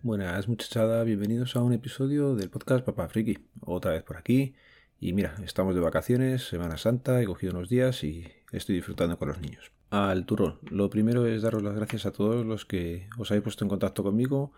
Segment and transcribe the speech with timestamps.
[0.00, 3.36] Buenas muchachada, bienvenidos a un episodio del podcast Papá Friki.
[3.62, 4.54] Otra vez por aquí.
[5.00, 9.26] Y mira, estamos de vacaciones, Semana Santa, he cogido unos días y estoy disfrutando con
[9.26, 9.72] los niños.
[9.90, 13.64] Al turrón, lo primero es daros las gracias a todos los que os habéis puesto
[13.64, 14.52] en contacto conmigo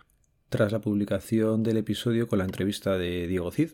[0.51, 3.71] tras la publicación del episodio con la entrevista de Diego Cid.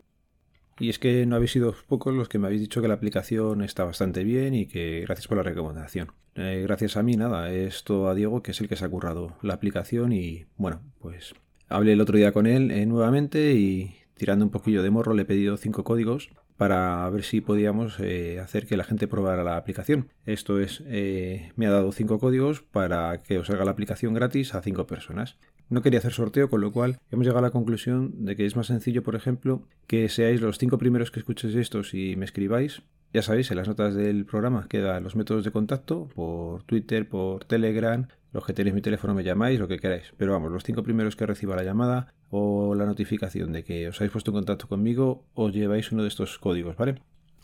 [0.78, 3.60] Y es que no habéis sido pocos los que me habéis dicho que la aplicación
[3.62, 6.12] está bastante bien y que gracias por la recomendación.
[6.36, 8.88] Eh, gracias a mí, nada, es todo a Diego que es el que se ha
[8.88, 11.34] currado la aplicación y bueno, pues
[11.68, 15.22] hablé el otro día con él eh, nuevamente y tirando un poquillo de morro le
[15.22, 19.58] he pedido cinco códigos para ver si podíamos eh, hacer que la gente probara la
[19.58, 20.08] aplicación.
[20.24, 24.62] Esto es, me ha dado cinco códigos para que os haga la aplicación gratis a
[24.62, 25.36] cinco personas.
[25.68, 28.54] No quería hacer sorteo, con lo cual hemos llegado a la conclusión de que es
[28.54, 32.82] más sencillo, por ejemplo, que seáis los cinco primeros que escuchéis estos y me escribáis.
[33.16, 37.46] Ya sabéis, en las notas del programa quedan los métodos de contacto por Twitter, por
[37.46, 40.12] Telegram, los que tenéis mi teléfono me llamáis, lo que queráis.
[40.18, 43.98] Pero vamos, los cinco primeros que reciba la llamada o la notificación de que os
[43.98, 46.96] habéis puesto en contacto conmigo, os lleváis uno de estos códigos, ¿vale?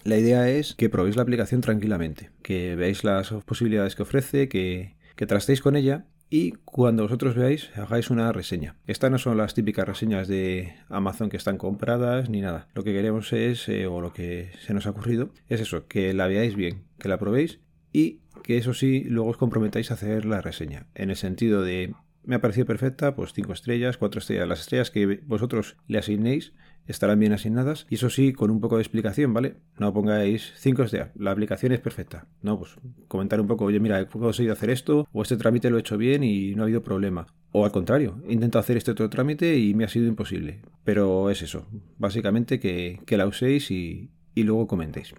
[0.04, 4.96] La idea es que probéis la aplicación tranquilamente, que veáis las posibilidades que ofrece, que,
[5.16, 8.74] que trastéis con ella y cuando vosotros veáis hagáis una reseña.
[8.86, 12.68] Estas no son las típicas reseñas de Amazon que están compradas ni nada.
[12.72, 16.14] Lo que queremos es, eh, o lo que se nos ha ocurrido, es eso, que
[16.14, 17.60] la veáis bien, que la probéis
[17.92, 20.86] y que eso sí, luego os comprometáis a hacer la reseña.
[20.94, 21.92] En el sentido de,
[22.24, 24.48] me ha parecido perfecta, pues 5 estrellas, 4 estrellas.
[24.48, 26.54] Las estrellas que vosotros le asignéis
[26.86, 29.56] estarán bien asignadas y eso sí con un poco de explicación, ¿vale?
[29.78, 32.26] No pongáis 5 estrellas, la aplicación es perfecta.
[32.42, 32.76] No, pues
[33.08, 35.96] comentar un poco, oye, mira, he conseguido hacer esto o este trámite lo he hecho
[35.96, 37.26] bien y no ha habido problema.
[37.52, 40.62] O al contrario, he intentado hacer este otro trámite y me ha sido imposible.
[40.84, 41.66] Pero es eso,
[41.98, 45.14] básicamente que, que la uséis y, y luego comentéis.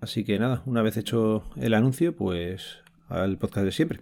[0.00, 4.00] Así que nada, una vez hecho el anuncio, pues al podcast de siempre.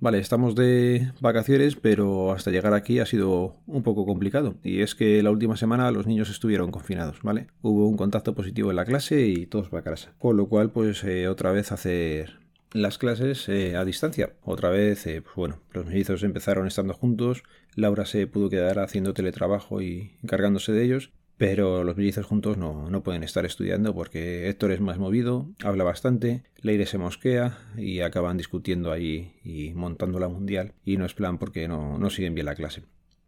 [0.00, 4.54] Vale, estamos de vacaciones, pero hasta llegar aquí ha sido un poco complicado.
[4.62, 7.48] Y es que la última semana los niños estuvieron confinados, ¿vale?
[7.62, 10.12] Hubo un contacto positivo en la clase y todos para casa.
[10.18, 12.38] Con lo cual, pues eh, otra vez hacer
[12.72, 14.34] las clases eh, a distancia.
[14.44, 17.42] Otra vez, eh, pues bueno, los mellizos empezaron estando juntos.
[17.74, 21.10] Laura se pudo quedar haciendo teletrabajo y encargándose de ellos.
[21.38, 25.84] Pero los mellizos juntos no, no, pueden estar estudiando porque Héctor es más movido, habla
[25.84, 31.14] bastante, Leire se mosquea y acaban discutiendo ahí y montando la mundial y no es
[31.14, 32.82] plan porque no, no siguen bien la clase.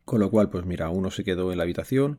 [0.05, 2.19] Con lo cual, pues mira, uno se quedó en la habitación,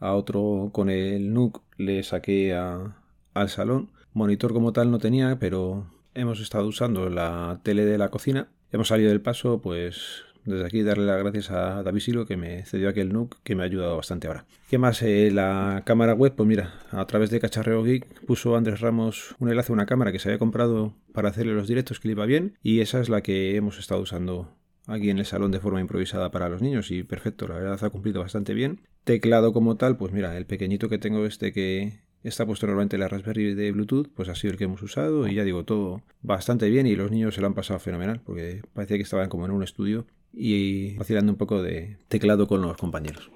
[0.00, 3.90] a otro con el NUC le saqué al salón.
[4.14, 8.48] Monitor como tal no tenía, pero hemos estado usando la tele de la cocina.
[8.72, 12.64] Hemos salido del paso, pues desde aquí darle las gracias a David Silo que me
[12.64, 14.46] cedió aquel NUC que me ha ayudado bastante ahora.
[14.70, 15.02] ¿Qué más?
[15.02, 19.50] Eh, la cámara web, pues mira, a través de Cacharreo Geek puso Andrés Ramos un
[19.50, 22.26] enlace a una cámara que se había comprado para hacerle los directos que le iba
[22.26, 25.80] bien y esa es la que hemos estado usando aquí en el salón de forma
[25.80, 28.80] improvisada para los niños y perfecto, la verdad ha cumplido bastante bien.
[29.04, 33.00] Teclado como tal, pues mira, el pequeñito que tengo este que está puesto normalmente en
[33.00, 36.02] la Raspberry de Bluetooth, pues ha sido el que hemos usado y ya digo todo
[36.22, 39.44] bastante bien y los niños se lo han pasado fenomenal porque parecía que estaban como
[39.44, 43.30] en un estudio y vacilando un poco de teclado con los compañeros.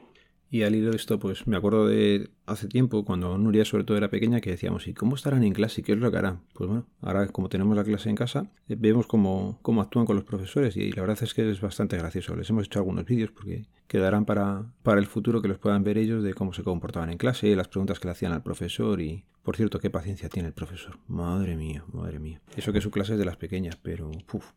[0.53, 3.97] Y al hilo de esto, pues me acuerdo de hace tiempo, cuando Nuria sobre todo
[3.97, 5.81] era pequeña, que decíamos, ¿y cómo estarán en clase?
[5.81, 6.41] ¿Y qué es lo que harán?
[6.55, 10.17] Pues bueno, ahora como tenemos la clase en casa, eh, vemos cómo, cómo actúan con
[10.17, 12.35] los profesores y la verdad es que es bastante gracioso.
[12.35, 15.99] Les hemos hecho algunos vídeos porque quedarán para, para el futuro que los puedan ver
[15.99, 19.25] ellos de cómo se comportaban en clase, las preguntas que le hacían al profesor y,
[19.45, 20.99] por cierto, qué paciencia tiene el profesor.
[21.07, 22.43] Madre mía, madre mía.
[22.57, 24.11] Eso que su clase es de las pequeñas, pero...
[24.33, 24.51] Uf,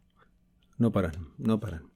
[0.79, 1.92] no paran, no paran.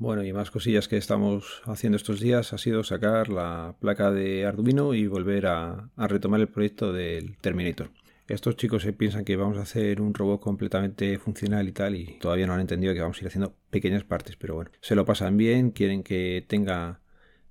[0.00, 4.46] Bueno, y más cosillas que estamos haciendo estos días ha sido sacar la placa de
[4.46, 7.90] Arduino y volver a, retomar el proyecto del Terminator.
[8.26, 12.18] Estos chicos se piensan que vamos a hacer un robot completamente funcional y tal, y
[12.18, 15.04] todavía no han entendido que vamos a ir haciendo pequeñas partes, pero bueno, se lo
[15.04, 17.02] pasan bien, quieren que tenga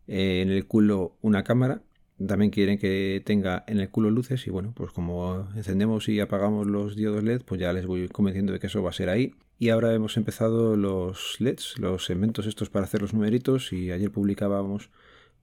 [0.07, 1.83] eh, en el culo una cámara,
[2.25, 6.65] también quieren que tenga en el culo luces, y bueno, pues como encendemos y apagamos
[6.65, 9.35] los diodos LED, pues ya les voy convenciendo de que eso va a ser ahí.
[9.61, 14.09] Y ahora hemos empezado los LEDs, los segmentos estos para hacer los numeritos y ayer
[14.09, 14.89] publicábamos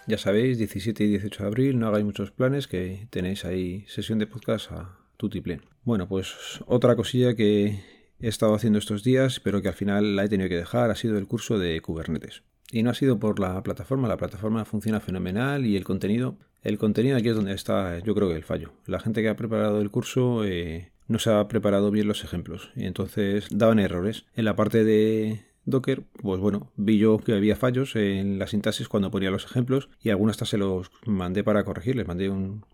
[0.08, 4.20] Ya sabéis, 17 y 18 de abril, no hagáis muchos planes, que tenéis ahí sesión
[4.20, 5.64] de podcast a tutiplén.
[5.84, 6.34] Bueno, pues
[6.66, 7.80] otra cosilla que
[8.20, 10.96] he estado haciendo estos días, pero que al final la he tenido que dejar, ha
[10.96, 12.44] sido el curso de Kubernetes.
[12.72, 16.78] Y no ha sido por la plataforma, la plataforma funciona fenomenal y el contenido, el
[16.78, 18.72] contenido aquí es donde está, yo creo que el fallo.
[18.86, 22.72] La gente que ha preparado el curso eh, no se ha preparado bien los ejemplos
[22.76, 24.26] y entonces daban errores.
[24.36, 28.88] En la parte de Docker, pues bueno, vi yo que había fallos en la sintaxis
[28.88, 32.30] cuando ponía los ejemplos y algunos hasta se los mandé para corregir, les mandé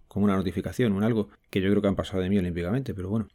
[0.07, 3.09] como una notificación, un algo, que yo creo que han pasado de mí olímpicamente, pero
[3.09, 3.27] bueno.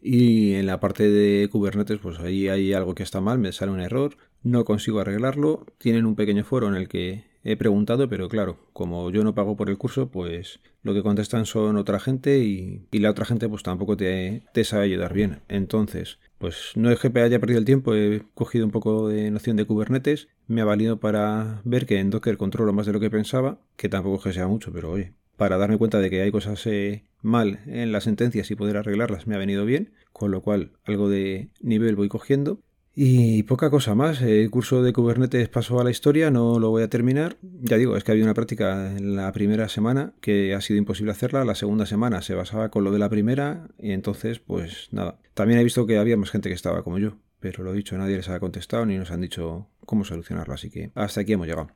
[0.00, 3.72] Y en la parte de Kubernetes, pues ahí hay algo que está mal, me sale
[3.72, 5.66] un error, no consigo arreglarlo.
[5.78, 9.56] Tienen un pequeño foro en el que he preguntado, pero claro, como yo no pago
[9.56, 13.62] por el curso, pues lo que contestan son otra gente y, la otra gente pues
[13.62, 15.40] tampoco te, te sabe ayudar bien.
[15.48, 19.56] Entonces, pues no es que haya perdido el tiempo, he cogido un poco de noción
[19.56, 23.10] de Kubernetes, me ha valido para ver que en Docker controlo más de lo que
[23.10, 26.32] pensaba, que tampoco es que sea mucho, pero oye, para darme cuenta de que hay
[26.32, 30.42] cosas eh, mal en las sentencias y poder arreglarlas me ha venido bien, con lo
[30.42, 32.60] cual algo de nivel voy cogiendo.
[32.94, 36.82] Y poca cosa más, el curso de Kubernetes pasó a la historia, no lo voy
[36.82, 37.36] a terminar.
[37.42, 41.12] Ya digo, es que había una práctica en la primera semana que ha sido imposible
[41.12, 45.20] hacerla, la segunda semana se basaba con lo de la primera y entonces pues nada.
[45.34, 48.16] También he visto que había más gente que estaba como yo, pero lo dicho, nadie
[48.16, 51.70] les ha contestado ni nos han dicho cómo solucionarlo, así que hasta aquí hemos llegado.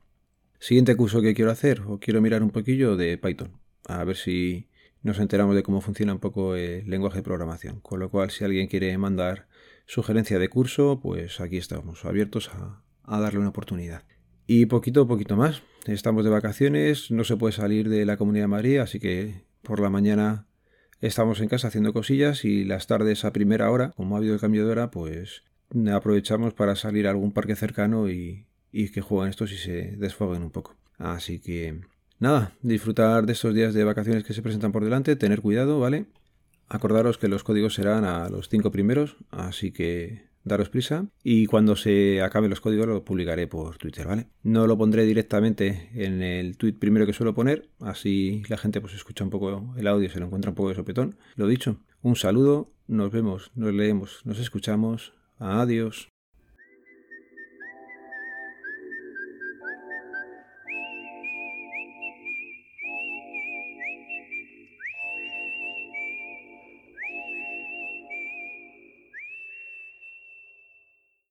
[0.59, 3.51] Siguiente curso que quiero hacer, o quiero mirar un poquillo de Python,
[3.87, 4.67] a ver si
[5.03, 7.81] nos enteramos de cómo funciona un poco el lenguaje de programación.
[7.81, 9.47] Con lo cual, si alguien quiere mandar
[9.85, 12.81] sugerencia de curso, pues aquí estamos abiertos a,
[13.19, 14.03] darle una oportunidad.
[14.47, 15.61] Y poquito a poquito más.
[15.85, 19.79] Estamos de vacaciones, no se puede salir de la Comunidad de Madrid, así que por
[19.79, 20.47] la mañana
[21.01, 24.39] estamos en casa haciendo cosillas y las tardes a primera hora, como ha habido el
[24.39, 25.43] cambio de hora, pues
[25.91, 30.43] aprovechamos para salir a algún parque cercano y, y que jueguen estos y se desfoguen
[30.43, 30.75] un poco.
[30.97, 31.81] Así que
[32.19, 36.05] nada, disfrutar de estos días de vacaciones que se presentan por delante, tener cuidado, ¿vale?
[36.69, 41.75] Acordaros que los códigos serán a los cinco primeros, así que daros prisa y cuando
[41.75, 44.27] se acaben los códigos lo publicaré por Twitter, ¿vale?
[44.43, 48.93] No lo pondré directamente en el tweet primero que suelo poner, así la gente pues
[48.93, 51.17] escucha un poco el audio, se lo encuentra un poco de sopetón.
[51.35, 56.12] Lo dicho, un saludo, nos vemos, nos leemos, nos escuchamos, adiós.